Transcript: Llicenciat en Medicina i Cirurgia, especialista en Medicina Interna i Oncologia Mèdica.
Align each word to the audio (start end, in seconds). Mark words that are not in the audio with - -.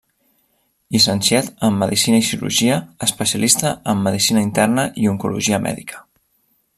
Llicenciat 0.95 1.51
en 1.67 1.75
Medicina 1.83 2.21
i 2.21 2.25
Cirurgia, 2.29 2.79
especialista 3.09 3.75
en 3.93 4.03
Medicina 4.09 4.43
Interna 4.49 4.91
i 5.05 5.09
Oncologia 5.15 5.61
Mèdica. 5.71 6.05